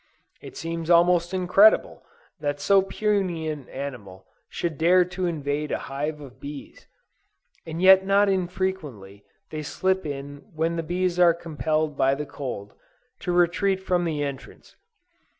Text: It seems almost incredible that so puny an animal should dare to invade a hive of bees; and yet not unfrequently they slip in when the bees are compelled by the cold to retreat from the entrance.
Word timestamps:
It 0.41 0.57
seems 0.57 0.89
almost 0.89 1.31
incredible 1.31 2.03
that 2.39 2.59
so 2.59 2.81
puny 2.81 3.47
an 3.47 3.69
animal 3.69 4.25
should 4.49 4.79
dare 4.79 5.05
to 5.05 5.27
invade 5.27 5.71
a 5.71 5.77
hive 5.77 6.19
of 6.19 6.39
bees; 6.39 6.87
and 7.67 7.79
yet 7.79 8.03
not 8.03 8.27
unfrequently 8.27 9.23
they 9.51 9.61
slip 9.61 10.03
in 10.03 10.37
when 10.55 10.75
the 10.75 10.81
bees 10.81 11.19
are 11.19 11.35
compelled 11.35 11.95
by 11.95 12.15
the 12.15 12.25
cold 12.25 12.73
to 13.19 13.31
retreat 13.31 13.79
from 13.79 14.03
the 14.05 14.23
entrance. 14.23 14.75